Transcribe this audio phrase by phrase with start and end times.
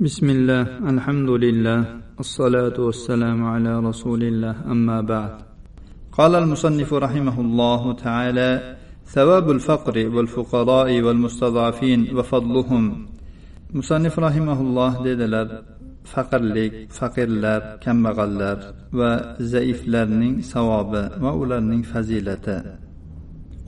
[0.00, 0.62] بسم الله
[0.92, 1.80] الحمد لله
[2.20, 5.34] الصلاة والسلام على رسول الله أما بعد
[6.12, 8.50] قال المصنف رحمه الله تعالى
[9.06, 13.06] ثواب الفقر والفقراء والمستضعفين وفضلهم
[13.74, 15.48] مصنف رحمه الله dedilar
[16.12, 18.58] faqirlik faqirlar kambag'allar
[18.98, 19.12] va
[19.52, 22.58] zaiflarning savobi va ularning fazilati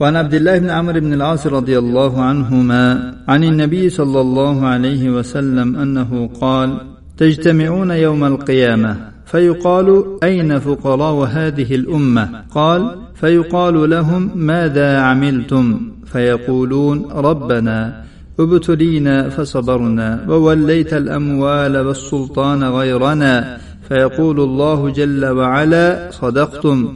[0.02, 5.10] وعن عبد الله بن عمرو بن العاص رضي الله عنهما عن النبي صلى الله عليه
[5.10, 6.80] وسلم أنه قال
[7.16, 8.96] تجتمعون يوم القيامة
[9.26, 18.02] فيقال أين فقراء هذه الأمة؟ قال فيقال لهم ماذا عملتم؟ فيقولون ربنا
[18.40, 23.58] ابتلينا فصبرنا ووليت الأموال والسلطان غيرنا.
[23.88, 26.94] فيقول الله جل وعلا صدقتم؟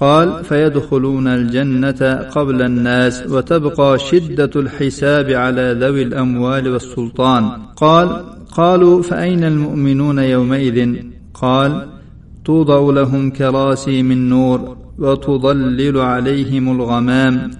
[0.00, 7.50] قال فيدخلون الجنة قبل الناس وتبقى شدة الحساب على ذوي الأموال والسلطان.
[7.76, 10.94] قال قالوا فأين المؤمنون يومئذ؟
[11.34, 11.86] قال
[12.44, 17.50] توضع لهم كراسي من نور وتضلل عليهم الغمام.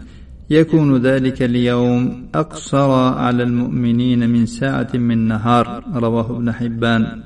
[0.50, 5.84] يكون ذلك اليوم أقصر على المؤمنين من ساعة من نهار.
[5.94, 7.22] رواه ابن حبان.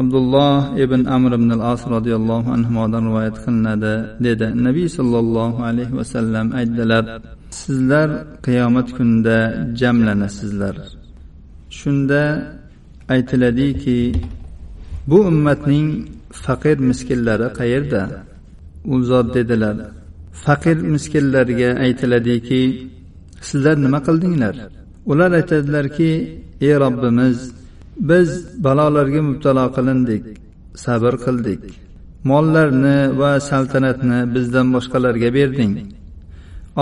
[0.00, 3.94] Abdulloh ibn amr ibn al as roziyallohu anhudan rivoyat qilinadi
[4.26, 4.46] dedi.
[4.66, 7.04] Nabiy sollallohu alayhi vasallam aytdilar
[7.60, 8.08] sizlar
[8.46, 9.38] qiyomat kunida
[9.80, 10.76] jamlanasizlar.
[11.78, 12.22] Shunda
[13.14, 14.00] aytiladiki
[15.10, 15.88] bu ummatning
[16.44, 18.02] faqir miskinlari qayerda?
[18.92, 19.76] U zot dedilar
[20.44, 22.62] faqir miskinlarga aytiladiki
[23.48, 24.54] sizlar nima qildinglar?
[25.10, 26.10] Ular aytadilarki
[26.66, 27.38] ey robbimiz
[28.10, 28.30] biz
[28.64, 30.24] balolarga mubtalo qilindik
[30.84, 31.62] sabr qildik.
[32.30, 35.72] Mollarni va saltanatni bizdan boshqalarga berding.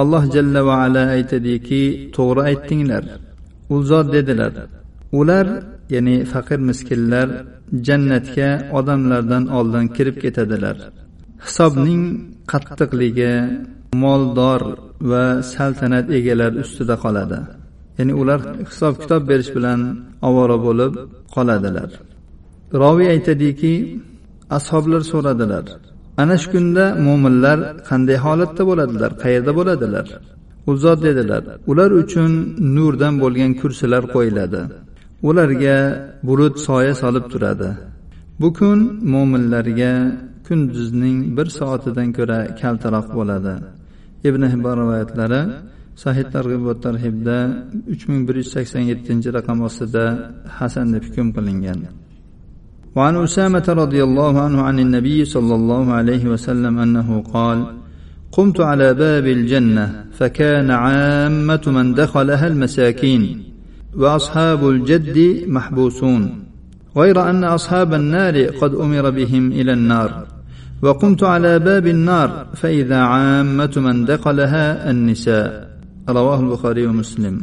[0.00, 1.82] Alloh jalla va ala aytadiki
[2.16, 3.04] to'g'ri aytdinglar.
[3.74, 4.52] U zot dedilar.
[5.18, 5.46] Ular
[5.94, 7.28] ya'ni faqir miskinlar
[7.86, 8.48] jannatga
[8.78, 10.76] odamlardan oldin kirib ketadilar.
[11.46, 12.02] Hisobning
[12.52, 13.34] qattiqligi
[14.04, 14.62] moldor
[15.10, 15.24] va
[15.54, 17.38] saltanat egalari ustida qoladi.
[17.98, 18.40] Ya'ni ular
[18.70, 19.80] hisob kitob berish bilan
[20.28, 20.92] ovora bo'lib
[21.34, 21.90] qoladilar.
[22.82, 23.74] Roviy aytadiki
[24.58, 25.64] ashoblar so'radilar
[26.22, 30.06] ana shu kunda mo'minlar qanday holatda bo'ladilar qayerda bo'ladilar?
[30.70, 32.30] U zot dedilar ular uchun
[32.76, 34.60] nurdan bo'lgan kursilar qo'yiladi.
[35.28, 35.76] Ularga
[36.28, 37.70] bulut soya solib turadi.
[38.40, 38.78] Bu kun
[39.12, 39.92] mo'minlarga
[40.46, 43.54] kunduzning bir soatidan ko'ra kaltaroq bo'ladi.
[44.28, 45.42] Ibn hibon rivoyatlari
[46.02, 47.38] sahih targ'ib va tarhibda
[47.92, 50.04] uch ming bir yuz sakson yettinchi raqam ostida
[50.58, 51.80] hasan deb hukm qilingan.
[52.96, 57.58] وعن أسامة رضي الله عنه عن النبي صلى الله عليه وسلم أنه قال
[58.32, 63.42] قمت على باب الجنة فكان عامة من دخلها المساكين
[63.96, 66.22] وأصحاب الجد محبوسون
[66.96, 70.26] غير أن أصحاب النار قد أمر بهم إلى النار
[70.82, 75.73] وقمت على باب النار فإذا عامة من دخلها النساء
[76.08, 77.36] ravohi buxoriy va muslim.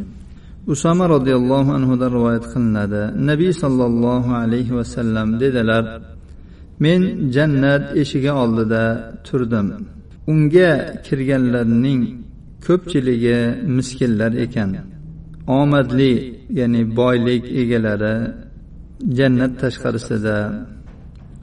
[0.73, 3.01] Usama roziyallohu anhudan rivoyat qilinadi.
[3.29, 5.85] Nabiy sollallohu alayhi vasallam dedilar
[6.83, 7.01] men
[7.35, 8.83] jannat eshigi oldida
[9.27, 9.67] turdim.
[10.31, 10.71] Unga
[11.05, 12.01] kirganlarning
[12.65, 13.39] ko'pchiligi
[13.77, 14.71] miskinlar ekan.
[15.59, 16.13] Omadli
[16.59, 18.15] ya'ni boylik egalari
[19.17, 20.37] jannat tashqarisida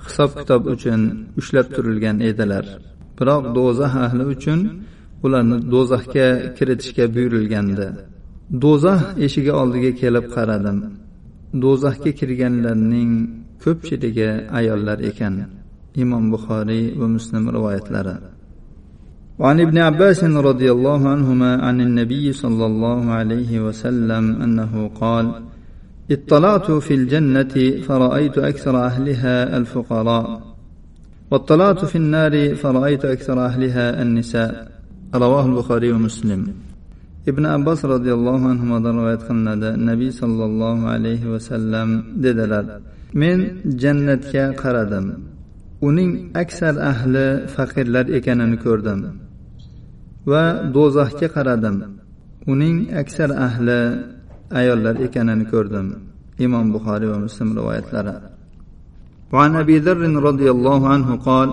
[0.04, 1.00] hisob kitob uchun
[1.40, 2.64] ushlab turilgan edilar.
[3.18, 4.60] Biroq do'zax ahli uchun
[5.25, 6.27] ularni do'zaxga
[6.57, 7.87] kiritishga buyurilgandi
[8.63, 10.77] do'zax eshigi oldiga kelib qaradim
[11.63, 13.11] do'zaxga kirganlarning
[13.63, 15.35] ko'pchiligi ayollar ekan
[16.03, 18.15] imom buxoriy va muslim rivoyatlari
[19.41, 25.25] وعن ابن عباس رضي الله عنهما عن النبي صلى الله عليه وسلم انه قال
[26.11, 27.55] اطلعت في الجنه
[27.87, 30.41] فرايت اكثر اهلها الفقراء
[31.31, 34.51] واطلعت في النار فرايت اكثر اهلها النساء
[35.15, 36.41] رواه البخاري ومسلم
[37.25, 41.89] ibn abbos roziyallohu anhudan rivoyat qilinadi nabiy sollallohu alayhi vasallam
[42.23, 42.65] dedilar
[43.21, 43.37] men
[43.81, 45.05] jannatga qaradim
[45.87, 46.11] uning
[46.43, 47.25] aksar ahli
[47.55, 48.99] faqirlar ekanini ko'rdim
[50.31, 50.43] va
[50.75, 51.75] do'zaxga qaradim
[52.53, 53.79] uning aksar ahli
[54.59, 55.87] ayollar ekanini ko'rdim
[56.45, 58.15] imom buxoriy va muslim rivoyatlari
[59.33, 61.49] وعن ابي ذر رضي الله عنه قال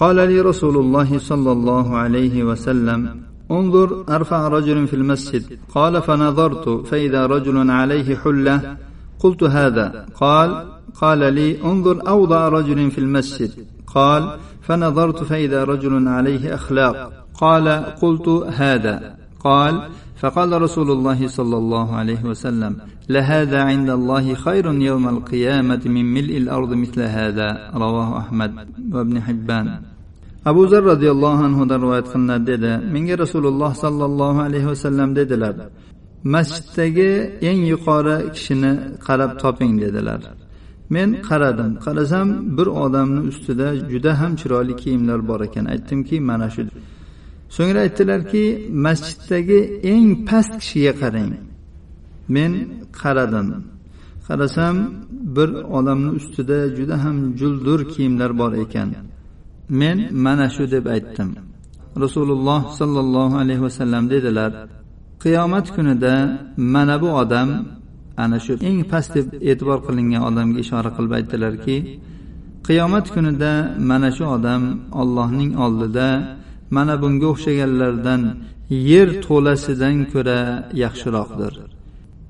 [0.00, 5.58] قال لي رسول الله صلى الله عليه وسلم انظر أرفع رجل في المسجد.
[5.74, 8.76] قال فنظرت فإذا رجل عليه حلة
[9.18, 10.06] قلت هذا.
[10.14, 10.66] قال
[11.00, 13.50] قال لي انظر أوضع رجل في المسجد.
[13.86, 17.12] قال فنظرت فإذا رجل عليه أخلاق.
[17.40, 17.68] قال
[18.02, 19.16] قلت هذا.
[19.40, 19.88] قال
[20.21, 22.73] فقال رسول الله صلى الله عليه وسلم
[23.09, 28.51] لهذا عند الله خير يوم القيامة من ملء الأرض مثل هذا رواه أحمد
[28.93, 29.67] وابن حبان
[30.45, 35.55] abu zar roziyallohu anhudan rivoyat qilinadi dedi menga rasululloh sollallohu alayhi vasallam dedilar
[36.35, 37.11] masjiddagi
[37.49, 38.71] eng yuqori kishini
[39.07, 40.21] qarab toping dedilar
[40.95, 42.27] men qaradim qarasam
[42.57, 46.61] bir odamni ustida juda ham chiroyli kiyimlar bor ekan aytdimki mana shu
[47.56, 48.44] so'ngra aytdilarki
[48.86, 49.60] masjiddagi
[49.92, 51.32] eng past kishiga qarang.
[52.34, 52.52] Men
[53.00, 53.48] qaradim.
[54.26, 54.76] Qarasam
[55.36, 55.48] bir
[55.78, 58.88] odamni ustida juda ham juldur kiyimlar bor ekan.
[59.80, 61.30] Men mana shu deb aytdim.
[62.04, 64.52] Rasululloh sollallohu alayhi vasallam dedilar
[65.22, 66.14] qiyomat kunida
[66.74, 67.48] mana bu odam
[68.22, 71.76] ana shu eng past deb e'tibor qilingan odamga ishora qilib aytdilarki
[72.66, 73.52] qiyomat kunida
[73.90, 74.62] mana shu odam
[75.00, 76.08] ollohning oldida
[76.75, 78.21] mana bunga o'xshaganlardan
[78.91, 80.39] yer to'lasidan ko'ra
[80.83, 81.53] yaxshiroqdir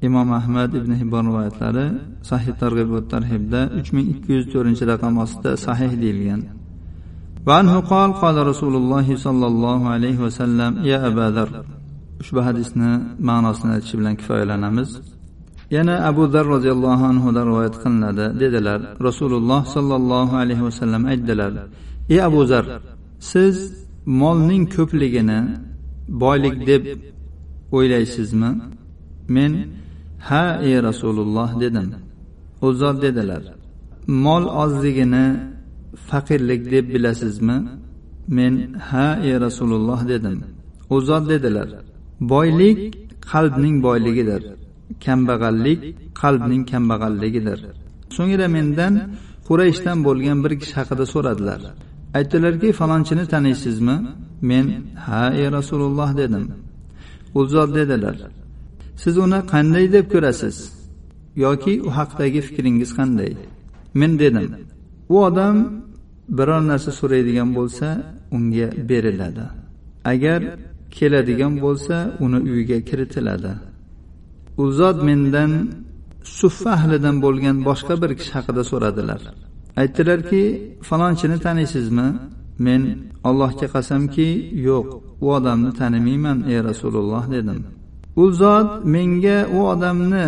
[0.08, 1.86] imom ahmad ibn hibbon rivoyatlari
[2.30, 6.44] sahih targ'ib va tarhibda uch ming ikki yuz to'rtinchi raqam ostida sahih deyilgan
[7.48, 11.50] وعنه قال قال رسول الله صلى الله عليه وسلم يا أبا ذر
[12.24, 12.92] ushbu hadisni
[13.30, 14.90] ma'nosini aytish bilan kifoyalanamiz
[15.76, 21.52] yana abu zar roziyallohu anhudan rivoyat qilinadi dedilar rasululloh sollallohu alayhi vasallam aytdilar
[22.14, 22.66] ey abu zar
[23.32, 23.56] siz
[24.21, 25.41] molning ko'pligini
[26.23, 26.83] boylik deb
[27.77, 28.51] o'ylaysizmi?
[29.37, 29.53] Men
[30.29, 31.89] ha ey rasululloh dedim.
[32.67, 33.43] U zot dedilar
[34.25, 35.27] mol ozligini
[36.09, 37.59] faqirlik deb bilasizmi?
[38.37, 38.53] Men
[38.89, 40.39] ha ey rasululloh dedim.
[40.95, 41.69] U zot dedilar
[42.33, 42.79] boylik
[43.33, 44.43] qalbning boyligidir
[45.07, 45.81] kambag'allik
[46.23, 47.59] qalbning kambag'alligidir.
[48.17, 48.95] So'ngra mendan
[49.49, 51.61] qurayshdan bo'lgan bir kishi haqida so'radilar
[52.15, 53.97] aytdilarki falonchini taniysizmi?
[54.51, 54.67] Men
[55.07, 56.45] ha ey rasululloh dedim.
[57.35, 58.17] U zot dedilar.
[59.03, 60.57] Siz uni qanday deb ko'rasiz?
[61.45, 63.33] Yoki u haqidagi fikringiz qanday?
[64.01, 64.49] Men dedim.
[65.15, 65.57] U odam
[66.39, 67.87] biror narsa so'raydigan bo'lsa
[68.37, 69.45] unga beriladi.
[70.13, 70.41] Agar
[70.97, 73.53] keladigan bo'lsa uni uyiga kiritiladi.
[74.63, 75.53] U zot mendan
[76.39, 79.21] suffa ahlidan bo'lgan boshqa bir kishi haqida so'radilar.
[79.81, 80.43] Aytdilarki
[80.89, 82.09] falonchini taniysizmi?
[82.67, 82.83] Men
[83.29, 84.29] allohga qasamki
[84.69, 84.87] yo'q
[85.25, 87.61] u odamni tanimayman ey rasululloh dedim.
[88.23, 90.27] U zot menga u odamni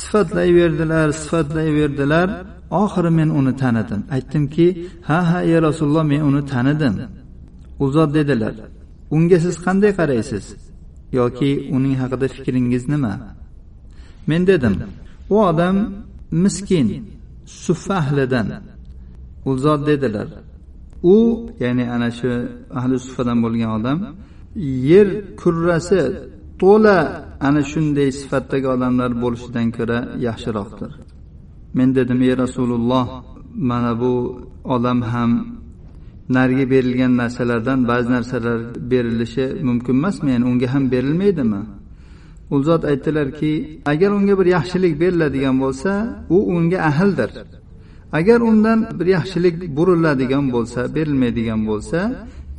[0.00, 2.28] sifatlayverdilar sifatlayverdilar
[2.82, 4.00] oxiri men uni tanidim.
[4.16, 4.66] Aytdimki
[5.08, 6.94] ha ha ey rasululloh men uni tanidim.
[7.82, 8.54] U zot dedilar
[9.16, 10.44] unga siz qanday qaraysiz?
[11.18, 13.14] Yoki uning haqida fikringiz nima?
[14.28, 14.74] Men dedim
[15.34, 15.76] u odam
[16.44, 16.88] miskin
[17.64, 18.48] suffa ahlidan.
[19.48, 20.28] U zot dedilar.
[21.14, 21.16] U
[21.62, 22.30] ya'ni ana shu
[22.78, 23.98] ahli sufadan bo'lgan odam
[24.90, 25.08] yer
[25.40, 26.00] kurrasi
[26.62, 26.98] to'la
[27.46, 30.90] ana shunday sifatdagi odamlar bo'lishidan ko'ra yaxshiroqdir.
[31.76, 33.06] Men dedim ey rasululloh
[33.70, 34.12] mana bu
[34.74, 35.30] odam ham
[36.36, 38.58] narigi berilgan narsalardan ba'zi narsalar
[38.90, 40.28] berilishi mumkin emasmi?
[40.34, 41.62] Ya'ni unga ham berilmaydimi?
[42.54, 43.52] U zot aytdilarki
[43.92, 45.92] agar unga bir yaxshilik beriladigan bo'lsa
[46.36, 47.30] u unga ahldir.
[48.17, 51.99] agar undan bir yaxshilik buriladigan bo'lsa berilmaydigan bo'lsa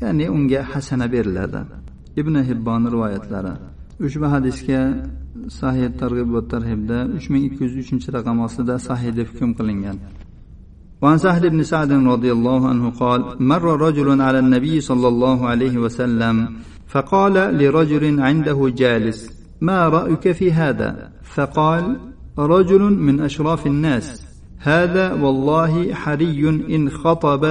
[0.03, 1.61] ya'ni unga hasana beriladi
[2.21, 3.55] ibn hibbon rivoyatlari
[4.07, 4.81] ushbu hadisga
[5.61, 9.99] sahih targ'ib va tarhibda uch ming ikki yuz uchinchi raqam ostida sahih deb hukm qilingan
[11.03, 13.21] وعن سهل بن سعد رضي الله عنه قال
[13.51, 16.37] مر رجل على النبي صلى الله عليه وسلم
[16.93, 19.19] فقال لرجل عنده جالس
[19.61, 20.91] ما رايك في هذا
[21.35, 21.85] فقال
[22.39, 24.07] رجل من اشراف الناس
[24.60, 27.46] هذا والله حري إن خطب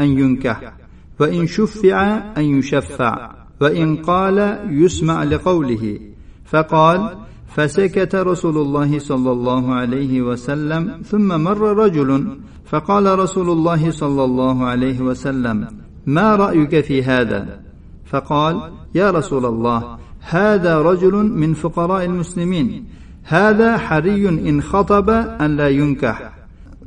[0.00, 0.72] أن ينكح
[1.20, 5.98] وإن شفع أن يشفع وإن قال يسمع لقوله.
[6.44, 7.16] فقال
[7.48, 14.64] فسكت رسول الله صلى الله عليه وسلم ثم مر رجل فقال رسول الله صلى الله
[14.64, 15.68] عليه وسلم
[16.06, 17.60] ما رأيك في هذا؟
[18.06, 22.84] فقال يا رسول الله هذا رجل من فقراء المسلمين
[23.24, 26.29] هذا حري إن خطب أن لا ينكح.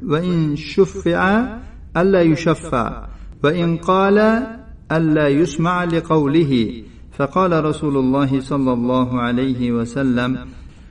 [0.06, 1.20] وان شفع
[1.96, 3.06] الا يشفع
[3.44, 4.18] وان قال
[4.92, 10.38] الا يسمع لقوله فقال رسول الله صلى الله عليه وسلم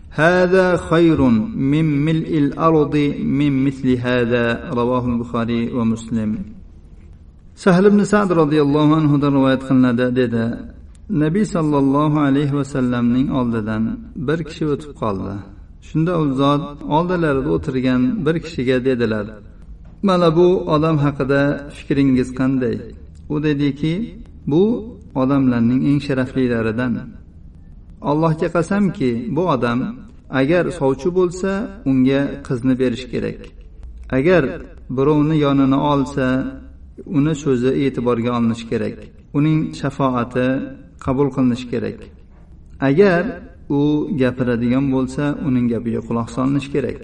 [0.10, 1.22] هذا خير
[1.72, 6.40] من ملء الارض من مثل هذا رواه البخاري ومسلم
[7.56, 10.46] سهل بن سعد رضي الله عنه rivoyat qilinadi dedi
[11.10, 13.84] nabiy sollallohu alayhi vasallamning oldidan
[14.16, 15.51] bir kishi o'tib qoldi
[15.89, 16.65] Shunda u zot
[16.97, 19.27] oldilarida o'tirgan bir kishiga dedilar
[20.03, 22.77] mana bu odam haqida fikringiz qanday?
[23.29, 23.95] U dediki
[24.47, 24.63] bu
[25.15, 26.95] odamlarning eng sharaflilaridan.
[28.11, 29.79] Allohga qasamki bu odam
[30.41, 31.51] agar sovchi bo'lsa
[31.91, 33.41] unga qizni berish kerak.
[34.19, 34.43] Agar
[34.97, 36.27] birovni yonini olsa
[37.19, 38.97] uni so'zi e'tiborga olinishi kerak.
[39.39, 40.49] Uning shafoati
[41.05, 41.99] qabul qilinishi kerak.
[42.89, 43.23] Agar
[43.79, 43.81] u
[44.21, 46.99] gapiradigan bo'lsa uning gapiga quloq solinishi kerak.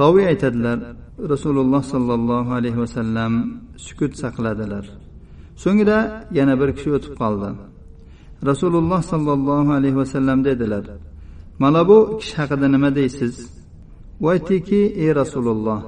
[0.00, 0.78] Roviy aytadilar
[1.32, 3.32] rasululloh sollallohu alayhi vasallam
[3.86, 4.84] sukut saqladilar.
[5.62, 5.98] So'ngra
[6.38, 7.50] yana bir kishi o'tib qoldi.
[8.50, 10.84] Rasululloh sollallohu alayhi vasallam dedilar
[11.62, 13.34] mana bu kishi haqida nima deysiz?
[14.20, 15.80] U aytdiki ey rasululloh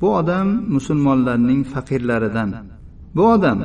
[0.00, 2.50] bu odam musulmonlarning faqirlaridan.
[3.16, 3.58] Bu odam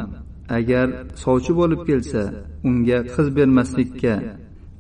[0.58, 0.88] agar
[1.24, 2.22] sovchi bo'lib kelsa
[2.68, 4.14] unga qiz bermaslikka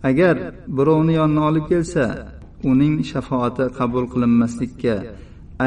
[0.08, 0.36] agar
[0.76, 2.04] birovni yonina olib kelsa
[2.70, 4.94] uning shafoati qabul qilinmaslikka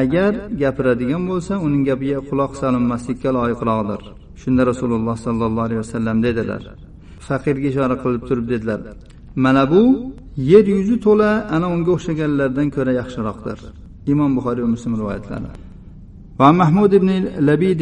[0.02, 0.32] agar
[0.62, 4.02] gapiradigan bo'lsa uning gapiga quloq solinmaslikka loyiqroqdir
[4.42, 6.62] shunda rasululloh sollallohu alayhi vasallam dedilar
[7.28, 8.80] faqirga ishora qilib turib dedilar
[9.44, 9.84] mana bu
[10.52, 13.58] yer yuzi to'la ana unga o'xshaganlardan ko'ra yaxshiroqdir
[14.14, 15.52] imom buxoriy va muslim rivoyatlari
[16.40, 17.10] وعن محمود بن
[17.50, 17.82] لبيد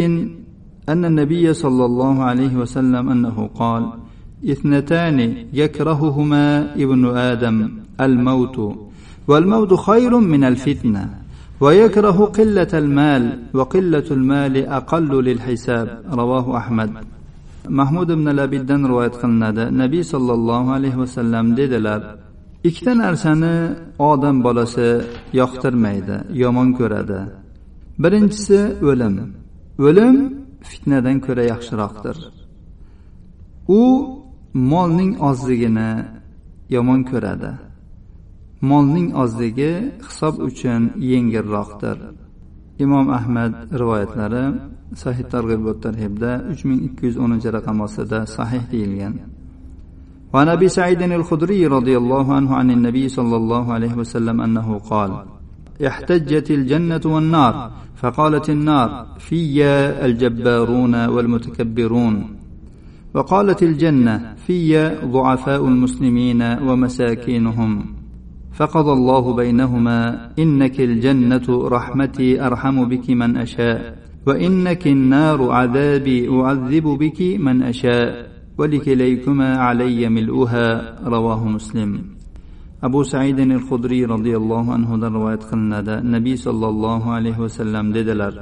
[0.91, 3.83] أن النبي صلى الله عليه وسلم أنه قال
[4.53, 5.17] اثنتان
[5.53, 7.57] يكرههما ابن آدم
[8.01, 8.57] الموت
[9.27, 11.03] والموت خير من الفتنة
[11.59, 13.23] ويكره قلة المال
[13.53, 16.91] وقلة المال أقل للحساب رواه أحمد
[17.69, 22.01] mahmud ibn labiddan rivoyat qilinadi nabiy sollallohu alayhi vasallam dedilar
[22.67, 23.55] ikkita narsani
[24.11, 24.89] odam bolasi
[25.41, 27.19] yoqtirmaydi yomon ko'radi
[28.03, 28.59] birinchisi
[28.89, 29.15] o'lim
[29.87, 30.15] o'lim
[30.69, 32.17] fitnadan ko'ra yaxshiroqdir
[33.79, 33.81] u
[34.71, 35.91] molning ozligini
[36.75, 37.51] yomon ko'radi
[38.69, 39.73] molning ozligi
[40.07, 41.97] hisob uchun yengilroqdir
[42.83, 44.45] imom ahmad rivoyatlari
[45.03, 49.15] sahih targ'ib va tarhibda uch ming ikki yuz o'ninchi raqam ostida sahih deyilgan
[50.33, 55.11] وعن ابي سعيد الخدري رضي الله عنه عن النبي صلى الله عليه وسلم انه قال
[55.89, 57.53] احتجت الجنه والنار
[57.95, 59.39] فقالت النار في
[60.07, 62.15] الجبارون والمتكبرون
[63.14, 67.84] وقالت الجنة في ضعفاء المسلمين ومساكينهم
[68.52, 77.20] فقضى الله بينهما إنك الجنة رحمتي أرحم بك من أشاء وإنك النار عذابي أعذب بك
[77.40, 82.02] من أشاء ولكليكما علي ملؤها رواه مسلم
[82.82, 88.34] أبو سعيد الخدري رضي الله عنه در روايت قلنادا النبي صلى الله عليه وسلم dediler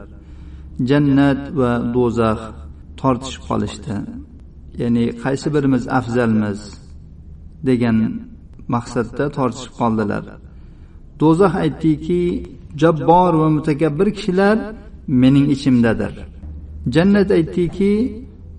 [0.85, 2.39] Cennet ve dozaq
[2.97, 4.07] tartışıp kalıştı.
[4.81, 6.61] Ya'ni qaysi birimiz afzalmiz
[7.69, 7.99] degan
[8.75, 10.25] maqsadda tortishib qoldilar.
[11.21, 12.23] Do'zax aytdiki
[12.83, 14.57] jabbor va mutakabbir kishilar
[15.23, 16.13] mening ichimdadir.
[16.95, 17.93] Jannat aytdiki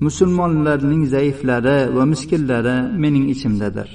[0.06, 3.90] musulmonlarning zaiflari va miskinlari mening ichimdadir.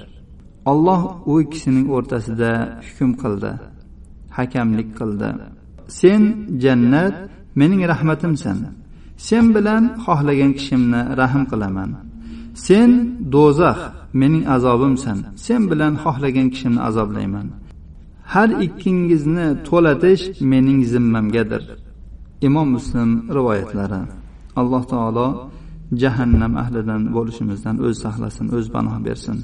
[0.70, 2.50] Olloh u ikkisining o'rtasida
[2.86, 3.52] hukm qildi
[4.38, 5.28] hakamlik qildi.
[6.00, 6.22] Sen
[6.64, 7.16] jannat
[7.60, 8.58] mening rahmatimsan.
[9.28, 11.90] Sen bilan xohlagan kishimni rahm qilaman.
[12.67, 12.91] sen
[13.33, 13.79] do'zax
[14.21, 17.47] mening azobimsan sen bilan xohlagan kishimni azoblayman
[18.33, 21.63] har ikkingizni to'latish mening zimmamgadir
[22.47, 24.01] imom muslim rivoyatlari
[24.61, 25.27] alloh taolo
[26.01, 29.39] jahannam ahlidan bo'lishimizdan o'zi saqlasin o'zi panoh bersin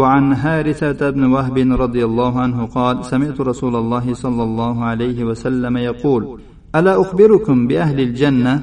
[0.00, 5.74] وعن هارثة بن وهب رضي الله عنه قال سمعت رسول الله صلى الله عليه وسلم
[5.76, 6.22] يقول
[6.78, 8.54] ألا أخبركم بأهل الجنة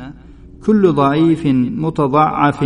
[0.66, 1.42] كل ضعيف
[1.84, 2.62] متضعف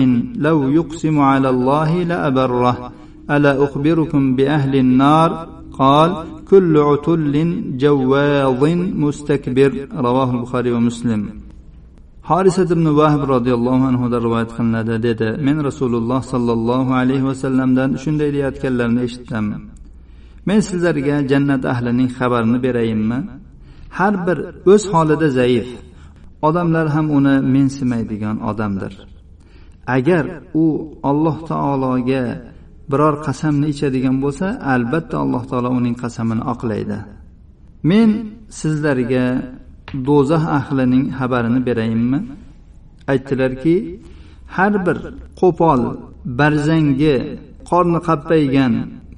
[0.46, 2.92] لو يقسم على الله لأبره.
[3.30, 5.30] ألا أخبركم بأهل النار؟
[5.72, 6.10] قال
[6.50, 7.34] كل عتل
[7.82, 8.62] جواظ
[9.04, 9.70] مستكبر.
[10.06, 11.22] رواه البخاري ومسلم.
[12.22, 17.22] حارسة بن واهب رضي الله عنه در رواية ديدي من رسول الله صلى الله عليه
[17.22, 19.46] وسلم دان شن ديدي اتكلم اشتم.
[20.46, 23.18] من سلزرقة جنة أهلن خبرني برأيما
[23.92, 24.38] هر بر
[24.68, 25.89] اس حالة زيف
[26.48, 28.92] odamlar ham uni mensimaydigan odamdir.
[29.96, 30.24] Agar
[30.64, 30.66] u
[31.10, 32.24] alloh taologa
[32.90, 36.98] biror qasamni ichadigan bo'lsa albatta alloh taolo uning qasamini oqlaydi.
[37.90, 38.10] Men
[38.60, 39.26] sizlarga
[40.08, 42.20] do'zax ahlining xabarini berayinmi?
[43.12, 43.76] Aytdilarki
[44.56, 44.96] har bir
[45.40, 45.80] qo'pol
[46.40, 47.16] barzangi
[47.70, 48.72] qorni qappaygan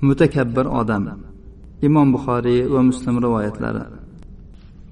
[0.07, 1.05] mutakabbir odam.
[1.87, 3.85] Imom buxoriy va muslim rivoyatlari.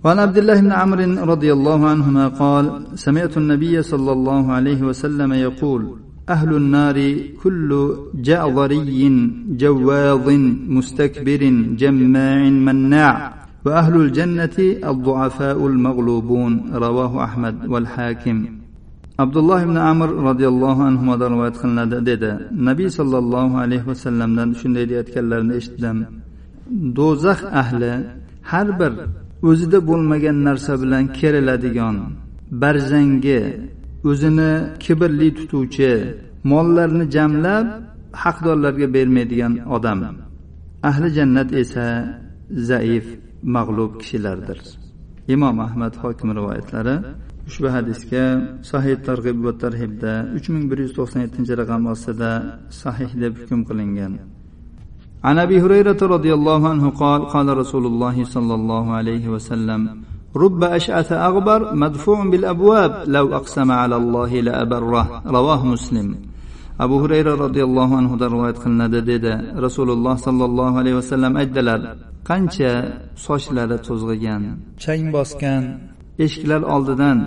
[0.04, 2.64] وعن عبد الله بن عمرو رضي الله عنهما قال
[2.94, 5.82] سمعت النبي صلى الله عليه وسلم يقول
[6.28, 6.96] أهل النار
[7.42, 7.70] كل
[8.14, 9.00] جعظري
[9.62, 10.26] جواظ
[10.76, 11.42] مستكبر
[11.82, 12.38] جماع
[12.68, 14.56] مناع وأهل الجنة
[14.90, 18.60] الضعفاء المغلوبون رواه أحمد والحاكم.
[19.24, 22.30] abdulloh ibn amr roziyallohu anhudan rivoyat qilinadi dedi
[22.68, 25.96] nabiy sollallohu alayhi vasallamdan shunday deyayotganlarini eshitdim
[26.98, 27.92] do'zax ahli
[28.50, 28.92] har bir
[29.48, 31.96] o'zida bo'lmagan narsa bilan keriladigan
[32.62, 33.40] barzangi
[34.10, 34.52] o'zini
[34.84, 35.92] kibrli tutuvchi
[36.50, 37.66] mollarni jamlab
[38.22, 40.00] haqdorlarga bermaydigan odam.
[40.88, 41.86] Ahli jannat esa
[42.70, 43.06] zaif
[43.56, 44.58] mag'lub kishilardir.
[45.34, 46.96] Imom ahmad hokim rivoyatlari
[47.48, 48.24] ushbu hadisga
[48.70, 52.30] sahih targ'ib va tarhibda uch ming bir yuz to'qson yettinchi raqam ostida
[52.82, 54.12] sahih deb hukm qilingan.
[55.23, 59.81] عن ابي هريره رضي الله عنه قال قال رسول الله صلى الله عليه وسلم
[60.35, 66.07] رب اشعث اغبر مدفوع بالابواب لو اقسم على الله لابره رواه مسلم
[66.79, 69.33] abu hurayra roziyallohu anhudan rivoyat qilinadi dedi
[69.65, 71.79] rasululloh sollallohu alayhi vasallam aytdilar
[72.29, 72.73] qancha
[73.27, 74.41] sochlari to'zg'igan
[74.83, 75.63] chang bosgan
[76.25, 77.17] eshiklar oldidan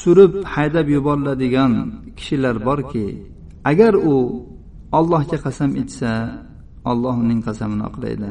[0.00, 1.72] surib haydab yuboriladigan
[2.18, 3.06] kishilar borki
[3.70, 4.16] agar u
[4.98, 6.12] ollohga qasam ichsa
[6.90, 8.30] olloh uning qasamini oqlaydi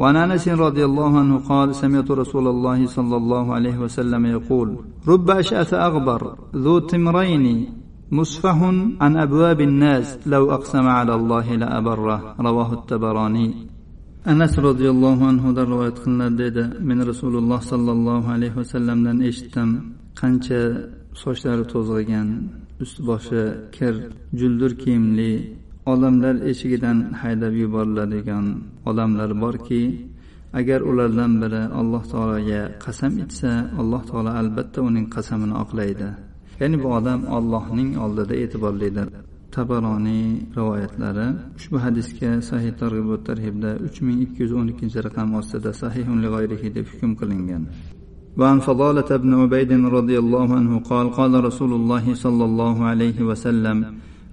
[0.00, 4.68] وعن انس رضي الله عنه قال سمعت رسول الله صلى الله عليه وسلم يقول
[5.12, 6.22] رب اشعث اغبر
[6.64, 7.46] ذو تمرين
[8.18, 8.58] مسفح
[9.04, 13.48] عن ابواب الناس لو اقسم على الله لابره رواه التبراني
[14.32, 19.70] anas roziyallohu anhudan rivoyat qilinadi dedi men rasululloh sollallohu alayhi vasallamdan eshitdim
[20.20, 20.60] qancha
[21.22, 22.28] sochlari to'zg'igan
[22.84, 23.42] ust boshi
[23.76, 23.94] kir
[24.40, 25.32] juldur kiyimli
[25.92, 28.46] odamlar eshigidan haydab yuboriladigan
[28.90, 29.82] odamlar borki
[30.60, 36.08] agar ulardan biri alloh taologa qasam ichsa alloh taolo albatta uning qasamini oqlaydi
[36.60, 39.08] ya'ni bu odam ollohning oldida e'tiborlidir
[39.56, 41.26] tabaroniy rivoyatlari
[41.58, 46.18] ushbu hadisga sahih targ'ib va tarhibda uch ming ikki yuz o'n ikkinchi raqam ostida sahihun
[46.76, 47.64] deb hukm qilingan
[48.40, 53.78] وعن فضالة بن عبيد رضي الله عنه قال قال رسول الله صلى الله عليه وسلم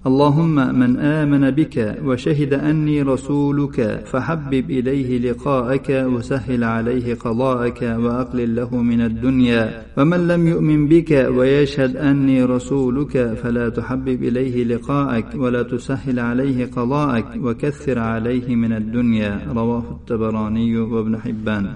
[0.07, 8.77] اللهم من آمن بك وشهد أني رسولك فحبب إليه لقاءك وسهل عليه قضاءك وأقلل له
[8.77, 9.83] من الدنيا.
[9.99, 17.26] ومن لم يؤمن بك ويشهد أني رسولك فلا تحبب إليه لقاءك ولا تسهل عليه قضاءك
[17.43, 19.41] وكثر عليه من الدنيا.
[19.57, 21.67] رواه الطبراني وابن حبان.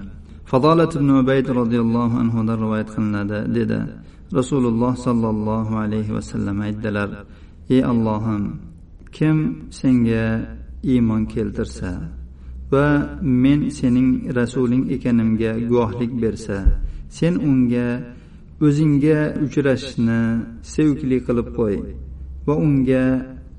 [0.45, 3.21] فضالة بن عبيد رضي الله عنه رواية قلنا
[4.33, 7.09] رسول الله صلى الله عليه وسلم عدلر
[7.73, 8.43] ey allohim
[9.15, 9.37] kim
[9.77, 10.25] senga
[10.93, 11.91] iymon keltirsa
[12.71, 12.87] va
[13.41, 16.59] men sening rasuling ekanimga guvohlik bersa
[17.17, 17.87] sen unga
[18.65, 20.21] o'zingga uchrashishni
[20.73, 21.77] sevgli qilib qo'y
[22.47, 23.05] va unga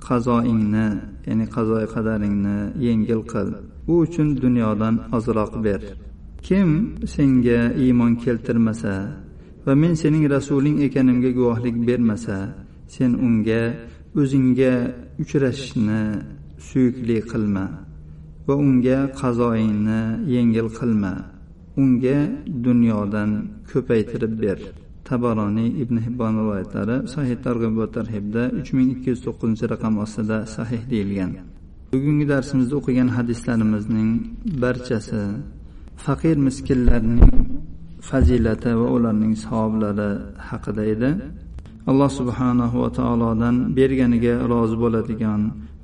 [0.06, 0.86] qazoingni
[1.26, 3.48] ya'ni qazoi qadaringni yengil qil.
[3.90, 5.80] U uchun dunyodan ozroq ber.
[6.46, 6.68] Kim
[7.14, 8.94] senga iymon keltirmasa
[9.64, 12.38] va men sening rasuling ekanimga guvohlik bermasa
[12.94, 13.62] sen unga
[14.20, 14.72] o'zingga
[15.22, 16.00] uchrashishni
[16.66, 17.64] suyukli qilma
[18.46, 20.00] va unga qazoingni
[20.34, 21.12] yengil qilma.
[21.82, 22.18] Unga
[22.66, 23.30] dunyodan
[23.70, 24.58] ko'paytirib ber.
[25.08, 30.38] Tabaroniy ibn hibbon rivoyatlari sahih targ'ib va tarhibda uch ming ikki yuz to'qqizinchi raqam ostida
[30.56, 31.30] sahih deyilgan.
[31.94, 34.10] Bugungi darsimizda o'qigan hadislarimizning
[34.62, 35.22] barchasi
[36.04, 37.22] faqir miskinlarning
[38.08, 40.10] fazilati va ularning savoblari
[40.48, 41.10] haqida edi.
[41.90, 45.40] Alloh subhanahu va taolodan berganiga rozi bo'ladigan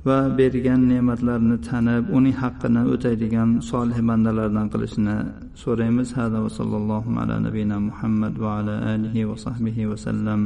[0.07, 5.17] va bergan ne'matlarini tanib uning haqqini o'taydigan solih bandalardan qilishni
[5.63, 6.09] so'raymiz.
[6.17, 10.41] Hada va sallallohu ala nabiyina muhammad va ala alihi va sahbihi vasallam